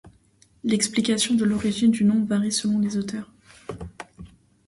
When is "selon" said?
2.51-2.79